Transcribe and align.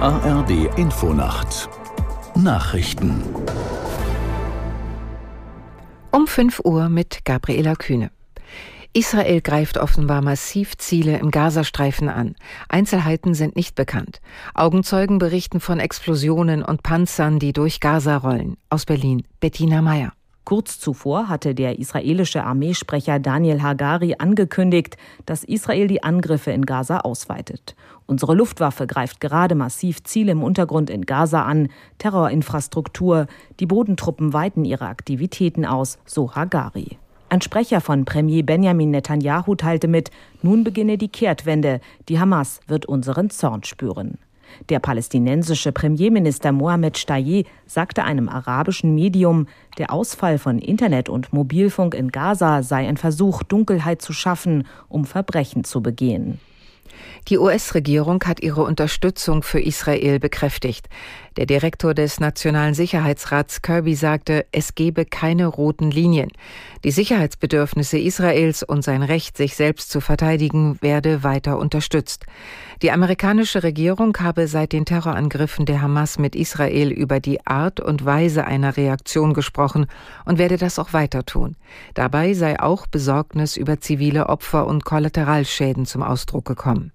ARD 0.00 0.50
Infonacht 0.76 1.70
Nachrichten 2.34 3.22
um 6.10 6.26
5 6.26 6.60
Uhr 6.64 6.90
mit 6.90 7.24
Gabriela 7.24 7.74
Kühne. 7.76 8.10
Israel 8.92 9.40
greift 9.40 9.78
offenbar 9.78 10.20
massiv 10.20 10.76
Ziele 10.76 11.18
im 11.18 11.30
Gazastreifen 11.30 12.10
an. 12.10 12.34
Einzelheiten 12.68 13.32
sind 13.32 13.56
nicht 13.56 13.74
bekannt. 13.74 14.20
Augenzeugen 14.52 15.16
berichten 15.16 15.60
von 15.60 15.80
Explosionen 15.80 16.62
und 16.62 16.82
Panzern, 16.82 17.38
die 17.38 17.54
durch 17.54 17.80
Gaza 17.80 18.18
rollen. 18.18 18.58
Aus 18.68 18.84
Berlin, 18.84 19.26
Bettina 19.40 19.80
Meyer. 19.80 20.12
Kurz 20.46 20.78
zuvor 20.78 21.28
hatte 21.28 21.56
der 21.56 21.80
israelische 21.80 22.44
Armeesprecher 22.44 23.18
Daniel 23.18 23.62
Hagari 23.62 24.14
angekündigt, 24.16 24.96
dass 25.26 25.42
Israel 25.42 25.88
die 25.88 26.04
Angriffe 26.04 26.52
in 26.52 26.64
Gaza 26.64 26.98
ausweitet. 26.98 27.74
Unsere 28.06 28.36
Luftwaffe 28.36 28.86
greift 28.86 29.20
gerade 29.20 29.56
massiv 29.56 30.04
Ziele 30.04 30.30
im 30.30 30.44
Untergrund 30.44 30.88
in 30.88 31.04
Gaza 31.04 31.42
an, 31.42 31.68
Terrorinfrastruktur, 31.98 33.26
die 33.58 33.66
Bodentruppen 33.66 34.32
weiten 34.32 34.64
ihre 34.64 34.86
Aktivitäten 34.86 35.64
aus, 35.64 35.98
so 36.06 36.36
Hagari. 36.36 36.96
Ein 37.28 37.40
Sprecher 37.42 37.80
von 37.80 38.04
Premier 38.04 38.44
Benjamin 38.44 38.92
Netanyahu 38.92 39.56
teilte 39.56 39.88
mit, 39.88 40.12
nun 40.42 40.62
beginne 40.62 40.96
die 40.96 41.08
Kehrtwende, 41.08 41.80
die 42.08 42.20
Hamas 42.20 42.60
wird 42.68 42.86
unseren 42.86 43.30
Zorn 43.30 43.64
spüren. 43.64 44.18
Der 44.68 44.78
palästinensische 44.78 45.72
Premierminister 45.72 46.52
Mohamed 46.52 46.98
Shtayyeh 46.98 47.44
sagte 47.66 48.04
einem 48.04 48.28
arabischen 48.28 48.94
Medium, 48.94 49.46
der 49.78 49.92
Ausfall 49.92 50.38
von 50.38 50.58
Internet 50.58 51.08
und 51.08 51.32
Mobilfunk 51.32 51.94
in 51.94 52.10
Gaza 52.10 52.62
sei 52.62 52.88
ein 52.88 52.96
Versuch, 52.96 53.42
Dunkelheit 53.42 54.02
zu 54.02 54.12
schaffen, 54.12 54.66
um 54.88 55.04
Verbrechen 55.04 55.64
zu 55.64 55.82
begehen. 55.82 56.40
Die 57.28 57.38
US-Regierung 57.38 58.22
hat 58.24 58.40
ihre 58.40 58.62
Unterstützung 58.62 59.42
für 59.42 59.60
Israel 59.60 60.20
bekräftigt. 60.20 60.88
Der 61.36 61.44
Direktor 61.44 61.92
des 61.92 62.18
Nationalen 62.18 62.72
Sicherheitsrats 62.72 63.60
Kirby 63.60 63.94
sagte, 63.94 64.46
es 64.52 64.74
gebe 64.74 65.04
keine 65.04 65.46
roten 65.46 65.90
Linien. 65.90 66.30
Die 66.82 66.90
Sicherheitsbedürfnisse 66.90 67.98
Israels 67.98 68.62
und 68.62 68.82
sein 68.82 69.02
Recht, 69.02 69.36
sich 69.36 69.54
selbst 69.54 69.90
zu 69.90 70.00
verteidigen, 70.00 70.78
werde 70.80 71.22
weiter 71.24 71.58
unterstützt. 71.58 72.24
Die 72.80 72.90
amerikanische 72.90 73.62
Regierung 73.62 74.16
habe 74.18 74.48
seit 74.48 74.72
den 74.72 74.86
Terrorangriffen 74.86 75.66
der 75.66 75.82
Hamas 75.82 76.18
mit 76.18 76.34
Israel 76.34 76.90
über 76.90 77.20
die 77.20 77.46
Art 77.46 77.80
und 77.80 78.06
Weise 78.06 78.46
einer 78.46 78.78
Reaktion 78.78 79.34
gesprochen 79.34 79.86
und 80.24 80.38
werde 80.38 80.56
das 80.56 80.78
auch 80.78 80.94
weiter 80.94 81.26
tun. 81.26 81.56
Dabei 81.92 82.32
sei 82.32 82.58
auch 82.58 82.86
Besorgnis 82.86 83.58
über 83.58 83.78
zivile 83.78 84.30
Opfer 84.30 84.66
und 84.66 84.86
Kollateralschäden 84.86 85.84
zum 85.84 86.02
Ausdruck 86.02 86.46
gekommen. 86.46 86.92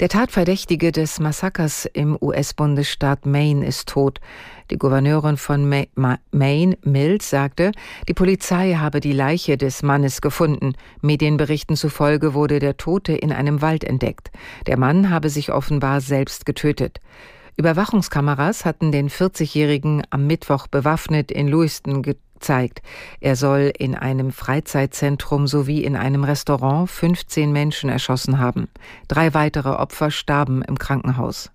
Der 0.00 0.08
Tatverdächtige 0.08 0.90
des 0.90 1.20
Massakers 1.20 1.86
im 1.86 2.18
US-Bundesstaat 2.20 3.26
Maine 3.26 3.64
ist 3.64 3.88
tot. 3.88 4.20
Die 4.72 4.76
Gouverneurin 4.76 5.36
von 5.36 5.68
Maine, 6.32 6.76
Mills, 6.82 7.30
sagte, 7.30 7.70
die 8.08 8.14
Polizei 8.14 8.74
habe 8.74 8.98
die 8.98 9.12
Leiche 9.12 9.56
des 9.56 9.84
Mannes 9.84 10.20
gefunden. 10.20 10.72
Medienberichten 11.00 11.76
zufolge 11.76 12.34
wurde 12.34 12.58
der 12.58 12.76
Tote 12.76 13.12
in 13.12 13.30
einem 13.30 13.62
Wald 13.62 13.84
entdeckt. 13.84 14.32
Der 14.66 14.78
Mann 14.78 15.10
habe 15.10 15.30
sich 15.30 15.52
offenbar 15.52 16.00
selbst 16.00 16.44
getötet. 16.44 17.00
Überwachungskameras 17.56 18.64
hatten 18.64 18.90
den 18.90 19.08
40-Jährigen 19.08 20.02
am 20.10 20.26
Mittwoch 20.26 20.66
bewaffnet 20.66 21.30
in 21.30 21.46
Lewiston 21.46 22.02
zeigt. 22.44 22.82
Er 23.20 23.36
soll 23.36 23.72
in 23.76 23.94
einem 23.94 24.30
Freizeitzentrum 24.30 25.46
sowie 25.46 25.82
in 25.82 25.96
einem 25.96 26.24
Restaurant 26.24 26.88
15 26.88 27.50
Menschen 27.50 27.90
erschossen 27.90 28.38
haben. 28.38 28.68
Drei 29.08 29.34
weitere 29.34 29.70
Opfer 29.70 30.10
starben 30.10 30.62
im 30.62 30.78
Krankenhaus. 30.78 31.50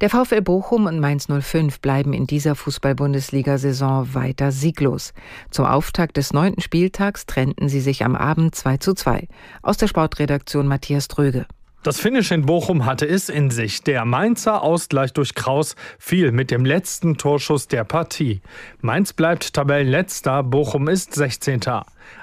Der 0.00 0.10
VfL 0.10 0.42
Bochum 0.42 0.86
und 0.86 0.98
Mainz 0.98 1.28
05 1.28 1.80
bleiben 1.80 2.12
in 2.12 2.26
dieser 2.26 2.56
Fußball-Bundesliga-Saison 2.56 4.12
weiter 4.12 4.50
sieglos. 4.50 5.14
Zum 5.50 5.66
Auftakt 5.66 6.16
des 6.16 6.32
neunten 6.32 6.60
Spieltags 6.60 7.26
trennten 7.26 7.68
sie 7.68 7.80
sich 7.80 8.04
am 8.04 8.16
Abend 8.16 8.54
2 8.54 8.78
zu 8.78 8.94
2. 8.94 9.28
Aus 9.62 9.76
der 9.76 9.86
Sportredaktion 9.86 10.66
Matthias 10.66 11.06
Dröge. 11.06 11.46
Das 11.84 12.00
Finish 12.00 12.30
in 12.30 12.46
Bochum 12.46 12.86
hatte 12.86 13.06
es 13.06 13.28
in 13.28 13.50
sich. 13.50 13.82
Der 13.82 14.06
Mainzer 14.06 14.62
Ausgleich 14.62 15.12
durch 15.12 15.34
Kraus 15.34 15.76
fiel 15.98 16.32
mit 16.32 16.50
dem 16.50 16.64
letzten 16.64 17.18
Torschuss 17.18 17.68
der 17.68 17.84
Partie. 17.84 18.40
Mainz 18.80 19.12
bleibt 19.12 19.52
Tabellenletzter, 19.52 20.42
Bochum 20.44 20.88
ist 20.88 21.12
16. 21.12 21.60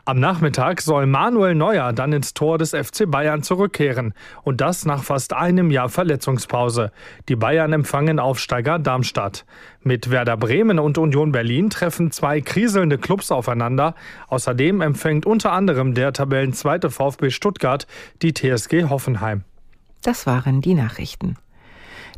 Am 0.06 0.20
Nachmittag 0.20 0.82
soll 0.82 1.06
Manuel 1.06 1.54
Neuer 1.54 1.94
dann 1.94 2.12
ins 2.12 2.34
Tor 2.34 2.58
des 2.58 2.72
FC 2.72 3.04
Bayern 3.06 3.44
zurückkehren. 3.44 4.16
Und 4.42 4.62
das 4.62 4.88
nach 4.88 5.04
fast 5.04 5.34
einem 5.34 5.70
Jahr 5.70 5.90
Verletzungspause. 5.90 6.92
Die 7.30 7.36
Bayern 7.36 7.72
empfangen 7.72 8.18
Aufsteiger 8.20 8.80
Darmstadt. 8.80 9.46
Mit 9.84 10.10
Werder 10.10 10.38
Bremen 10.38 10.80
und 10.80 10.98
Union 10.98 11.32
Berlin 11.32 11.70
treffen 11.70 12.10
zwei 12.10 12.42
kriselnde 12.42 12.98
Clubs 12.98 13.30
aufeinander. 13.30 13.94
Außerdem 14.28 14.82
empfängt 14.82 15.28
unter 15.28 15.52
anderem 15.52 15.94
der 15.94 16.14
Tabellenzweite 16.14 16.90
VfB 16.90 17.30
Stuttgart 17.30 17.86
die 18.24 18.34
TSG 18.34 18.90
Hoffenheim. 18.90 19.44
Das 20.02 20.26
waren 20.26 20.62
die 20.62 20.74
Nachrichten. 20.74 21.38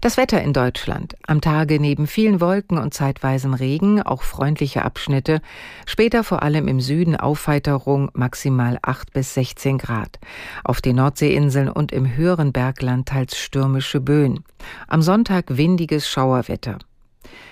Das 0.04 0.18
Wetter 0.18 0.42
in 0.42 0.52
Deutschland. 0.52 1.16
Am 1.28 1.40
Tage 1.40 1.80
neben 1.80 2.08
vielen 2.08 2.42
Wolken 2.42 2.78
und 2.78 2.94
zeitweisen 2.94 3.54
Regen 3.54 4.02
auch 4.02 4.22
freundliche 4.22 4.84
Abschnitte. 4.84 5.40
Später 5.86 6.26
vor 6.26 6.44
allem 6.44 6.68
im 6.68 6.82
Süden 6.82 7.16
Aufheiterung 7.16 8.12
maximal 8.14 8.80
8 8.82 9.14
bis 9.14 9.34
16 9.34 9.78
Grad. 9.78 10.20
Auf 10.66 10.82
den 10.82 10.98
Nordseeinseln 10.98 11.70
und 11.70 11.94
im 11.94 12.18
höheren 12.18 12.52
Bergland 12.52 13.08
teils 13.08 13.38
stürmische 13.38 14.02
Böen. 14.02 14.44
Am 14.90 15.02
Sonntag 15.02 15.56
windiges 15.56 16.10
Schauerwetter. 16.10 16.80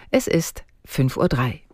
Es 0.09 0.28
ist 0.28 0.66
5.03 0.86 1.53
Uhr. 1.53 1.70